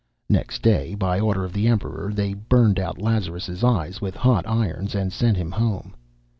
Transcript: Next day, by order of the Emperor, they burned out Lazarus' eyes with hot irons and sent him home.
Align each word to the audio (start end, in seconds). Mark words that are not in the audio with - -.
Next 0.29 0.63
day, 0.63 0.95
by 0.95 1.19
order 1.19 1.43
of 1.45 1.53
the 1.53 1.67
Emperor, 1.67 2.11
they 2.11 2.33
burned 2.33 2.79
out 2.79 2.99
Lazarus' 2.99 3.63
eyes 3.63 4.01
with 4.01 4.15
hot 4.15 4.47
irons 4.47 4.95
and 4.95 5.13
sent 5.13 5.37
him 5.37 5.51
home. 5.51 5.93